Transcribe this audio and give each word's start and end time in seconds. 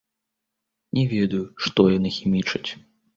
Не 0.97 1.03
ведаю, 1.11 1.41
што 1.65 1.85
яны 1.97 2.09
хімічаць. 2.17 2.65